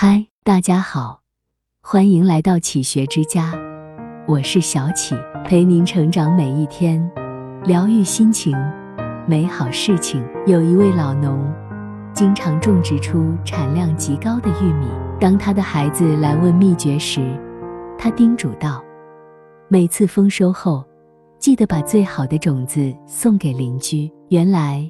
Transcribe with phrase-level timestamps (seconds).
[0.00, 1.22] 嗨，大家好，
[1.82, 3.52] 欢迎来到启学之家，
[4.28, 7.04] 我是小启，陪您成长每一天，
[7.64, 8.56] 疗愈心情，
[9.26, 10.24] 美好事情。
[10.46, 11.52] 有一位老农，
[12.14, 14.86] 经常种植出产量极高的玉米。
[15.18, 17.36] 当他的孩子来问秘诀时，
[17.98, 18.80] 他叮嘱道：
[19.66, 20.84] 每次丰收后，
[21.40, 24.08] 记得把最好的种子送给邻居。
[24.28, 24.88] 原来，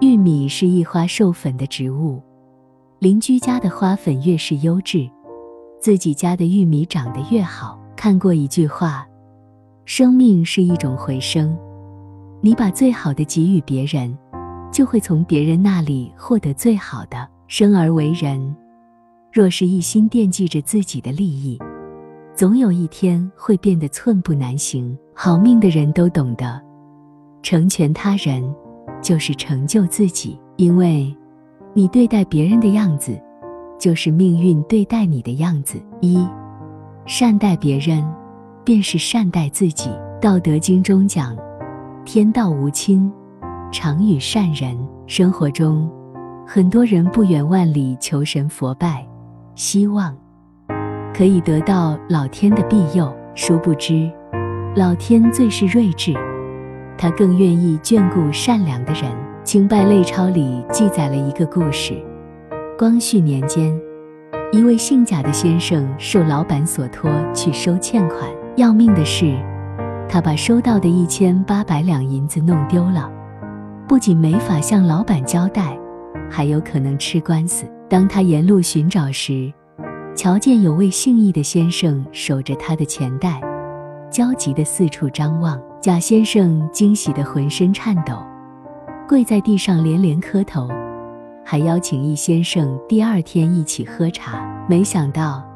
[0.00, 2.20] 玉米是一花授粉的植物。
[3.02, 5.10] 邻居家的花粉越是优质，
[5.80, 7.76] 自己家的玉米长得越好。
[7.96, 9.04] 看过一句话：
[9.84, 11.58] 生命是一种回声，
[12.40, 14.16] 你把最好的给予别人，
[14.70, 17.28] 就会从别人那里获得最好的。
[17.48, 18.54] 生而为人，
[19.32, 21.58] 若是一心惦记着自己的利益，
[22.36, 24.96] 总有一天会变得寸步难行。
[25.12, 26.62] 好命的人都懂得，
[27.42, 28.48] 成全他人，
[29.02, 31.12] 就是成就自己，因为。
[31.74, 33.18] 你对待别人的样子，
[33.78, 35.80] 就是命运对待你的样子。
[36.02, 36.22] 一，
[37.06, 38.04] 善待别人，
[38.62, 39.88] 便是善待自己。
[40.20, 41.34] 《道德经》中讲
[42.04, 43.10] ：“天道无亲，
[43.72, 44.76] 常与善人。”
[45.08, 45.90] 生活中，
[46.46, 49.06] 很多人不远万里求神佛拜，
[49.54, 50.14] 希望
[51.14, 53.10] 可以得到老天的庇佑。
[53.34, 54.10] 殊不知，
[54.76, 56.12] 老天最是睿智，
[56.98, 59.04] 他更愿意眷顾善良的人。
[59.44, 62.00] 《清拜类钞》里记载了一个故事：
[62.78, 63.76] 光绪年间，
[64.52, 68.20] 一位姓贾的先生受老板所托去收欠款，
[68.56, 69.36] 要命的是，
[70.08, 73.10] 他把收到的一千八百两银子弄丢了，
[73.88, 75.76] 不仅没法向老板交代，
[76.30, 77.66] 还有可能吃官司。
[77.88, 79.52] 当他沿路寻找时，
[80.14, 83.40] 瞧见有位姓易的先生守着他的钱袋，
[84.08, 85.60] 焦急地四处张望。
[85.80, 88.14] 贾先生惊喜得浑身颤抖。
[89.12, 90.66] 跪在地上连连磕头，
[91.44, 94.42] 还邀请易先生第二天一起喝茶。
[94.66, 95.46] 没想到，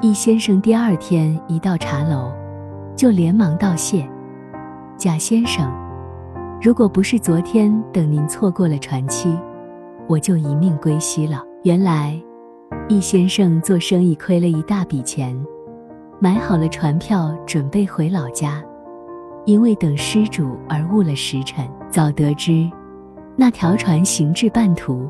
[0.00, 2.32] 易先生第二天一到茶楼，
[2.96, 4.08] 就连忙道谢
[4.96, 5.70] ：“贾先生，
[6.58, 9.38] 如果不是昨天等您错过了船期，
[10.08, 12.18] 我就一命归西了。”原来，
[12.88, 15.38] 易先生做生意亏了一大笔钱，
[16.18, 18.64] 买好了船票准备回老家，
[19.44, 21.68] 因为等施主而误了时辰。
[21.90, 22.66] 早得知。
[23.38, 25.06] 那条船行至半途，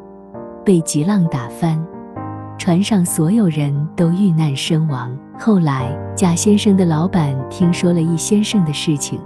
[0.65, 1.81] 被急浪打翻，
[2.59, 5.17] 船上所有人都遇难身亡。
[5.39, 9.21] 后来，贾先生的老板听说了易先生的事情，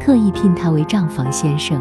[0.00, 1.80] 特意聘他为账房先生，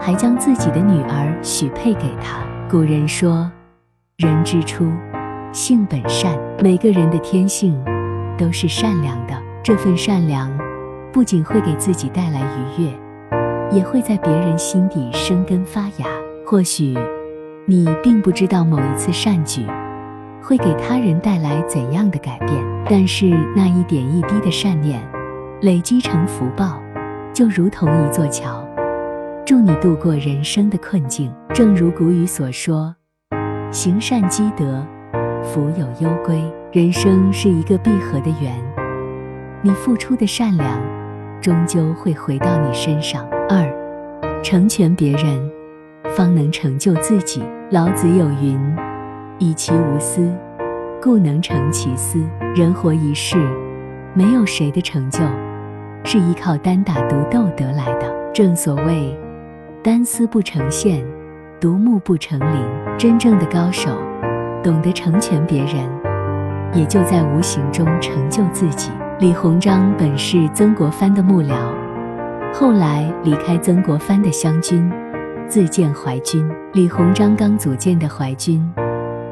[0.00, 2.40] 还将自己的女儿许配给他。
[2.68, 3.48] 古人说
[4.18, 4.84] ：“人之初，
[5.52, 7.80] 性本善。”每个人的天性
[8.36, 10.50] 都是善良的，这份善良
[11.12, 13.07] 不仅会给自己带来愉悦。
[13.70, 16.06] 也会在别人心底生根发芽。
[16.46, 16.96] 或许
[17.66, 19.66] 你并不知道某一次善举
[20.42, 25.00] 会给他人带来怎样的改变，但是那一点一滴的善念
[25.60, 26.80] 累积成福报，
[27.34, 28.66] 就如同一座桥，
[29.44, 31.30] 助你度过人生的困境。
[31.52, 32.94] 正如古语所说
[33.70, 34.82] ：“行善积德，
[35.42, 36.42] 福有攸归。”
[36.72, 38.54] 人生是一个闭合的圆，
[39.62, 40.80] 你付出的善良，
[41.40, 43.26] 终究会回到你身上。
[43.48, 45.50] 二，成全别人，
[46.14, 47.42] 方能成就自己。
[47.70, 48.60] 老子有云
[49.38, 50.30] ：“以其无私，
[51.00, 52.22] 故能成其私。”
[52.54, 53.38] 人活一世，
[54.12, 55.20] 没有谁的成就，
[56.04, 58.14] 是依靠单打独斗得来的。
[58.34, 59.18] 正所谓，
[59.82, 61.02] 单丝不成线，
[61.58, 62.98] 独木不成林。
[62.98, 63.90] 真正的高手，
[64.62, 65.88] 懂得成全别人，
[66.74, 68.90] 也就在无形中成就自己。
[69.20, 71.54] 李鸿章本是曾国藩的幕僚。
[72.52, 74.90] 后来离开曾国藩的湘军，
[75.48, 76.44] 自建淮军。
[76.72, 78.62] 李鸿章刚组建的淮军，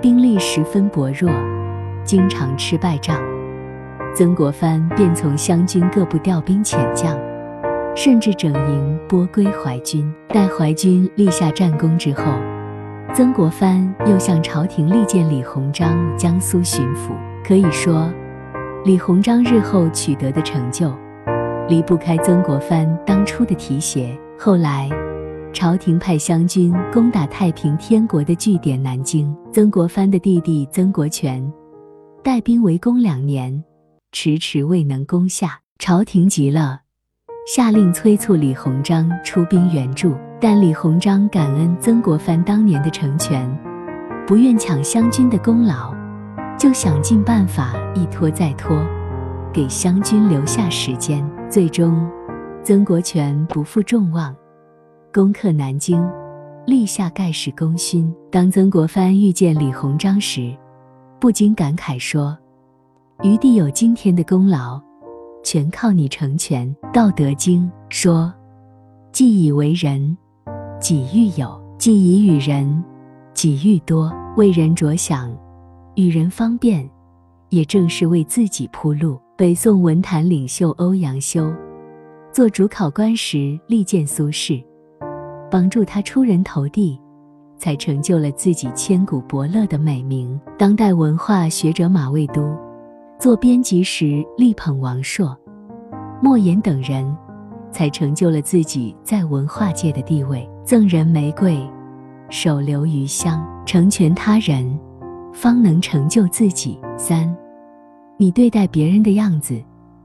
[0.01, 1.31] 兵力十分薄弱，
[2.05, 3.21] 经常吃败仗。
[4.15, 7.19] 曾国藩便从湘军各部调兵遣将，
[7.95, 10.11] 甚至整营拨归淮军。
[10.29, 12.23] 待淮军立下战功之后，
[13.13, 17.11] 曾国藩又向朝廷力荐李鸿章江苏巡抚。
[17.45, 18.09] 可以说，
[18.85, 20.93] 李鸿章日后取得的成就。
[21.69, 24.17] 离不开曾国藩当初的提携。
[24.39, 24.89] 后来，
[25.53, 31.53] 朝廷派湘军攻打太平天国的据点南京，曾国藩的弟弟曾国荃
[32.23, 33.65] 带兵围攻两年，
[34.13, 35.61] 迟迟未能攻下。
[35.79, 36.81] 朝廷急了，
[37.55, 40.15] 下令催促李鸿章出兵援助。
[40.41, 43.47] 但李鸿章感恩曾国藩当年的成全，
[44.27, 45.95] 不愿抢湘军的功劳，
[46.59, 48.83] 就想尽办法一拖再拖，
[49.57, 51.27] 给湘军留下时间。
[51.49, 52.07] 最终，
[52.63, 54.37] 曾国荃不负众望，
[55.11, 56.07] 攻克南京，
[56.67, 58.15] 立下盖世功勋。
[58.31, 60.55] 当曾国藩遇见李鸿章时，
[61.19, 62.37] 不禁感慨说
[63.25, 64.79] ：“余弟有今天的功劳，
[65.43, 68.31] 全靠你成全。”《道德经》说
[69.11, 70.15] ：“既以为人，
[70.79, 72.85] 己欲有；既以与人，
[73.33, 75.35] 己欲多。”为人着想，
[75.95, 76.87] 与人方便，
[77.49, 79.19] 也正是为自己铺路。
[79.39, 81.53] 北宋文坛领袖欧阳修
[82.33, 84.65] 做主考官时，力荐苏轼，
[85.51, 86.99] 帮助他出人头地，
[87.59, 90.41] 才成就了自己千古伯乐的美名。
[90.57, 92.51] 当代文化学者马未都
[93.19, 95.37] 做编辑时，力捧王朔、
[96.23, 97.15] 莫言等人，
[97.71, 100.49] 才成就了自己在文化界的地位。
[100.65, 101.61] 赠人玫瑰，
[102.31, 103.47] 手留余香。
[103.67, 104.79] 成全他人，
[105.35, 106.81] 方能成就自己。
[106.97, 107.37] 三，
[108.19, 109.55] 你对待别人的样子，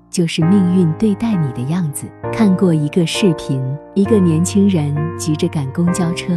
[0.09, 2.07] 就是命运对待你的样子。
[2.33, 3.63] 看过一个视频，
[3.93, 6.33] 一个年轻人急着赶公交车，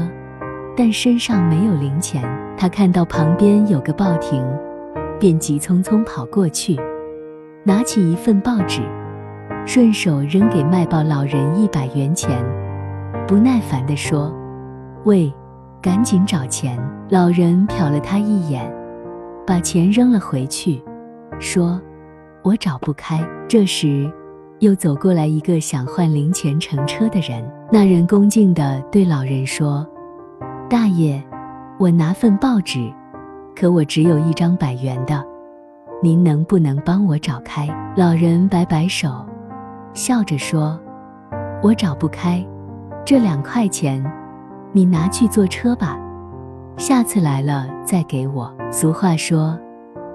[0.76, 2.22] 但身上没有零钱。
[2.56, 4.40] 他看到旁边有个报亭，
[5.18, 6.78] 便急匆匆跑过去，
[7.64, 8.80] 拿起一份报纸，
[9.66, 12.40] 顺手扔给卖报老人一百元钱，
[13.26, 14.32] 不耐烦地说
[15.04, 15.32] ：“喂。”
[15.82, 16.78] 赶紧找钱！
[17.10, 18.72] 老人瞟了他一眼，
[19.46, 20.80] 把钱扔了回去，
[21.40, 21.80] 说
[22.42, 24.10] ：“我找不开。”这时，
[24.60, 27.44] 又走过来一个想换零钱乘车的人。
[27.70, 29.86] 那人恭敬地对老人说
[30.68, 31.22] ：“大爷，
[31.78, 32.92] 我拿份报纸，
[33.54, 35.24] 可我只有一张百元的，
[36.02, 39.24] 您能不能帮我找开？”老人摆摆手，
[39.92, 40.78] 笑着说
[41.62, 42.44] ：“我找不开，
[43.04, 44.04] 这两块钱。”
[44.72, 45.96] 你拿去坐车吧，
[46.76, 48.52] 下次来了再给我。
[48.72, 49.56] 俗话说，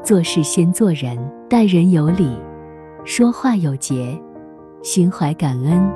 [0.04, 1.18] 做事先做人，
[1.50, 2.38] 待人有礼，
[3.04, 4.20] 说话有节，
[4.82, 5.92] 心怀感恩，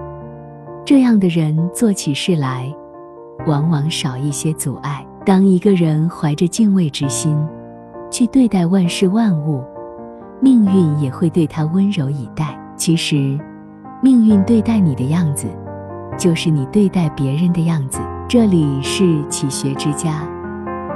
[0.85, 2.71] 这样的人做起事来，
[3.47, 5.05] 往往少一些阻碍。
[5.25, 7.37] 当一个人怀着敬畏之心
[8.11, 9.63] 去对待万事万物，
[10.41, 12.59] 命运也会对他温柔以待。
[12.75, 13.39] 其实，
[14.01, 15.47] 命运对待你的样子，
[16.17, 17.99] 就是你对待别人的样子。
[18.27, 20.27] 这里是启学之家，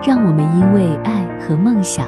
[0.05, 2.07] 让我们因为爱和梦想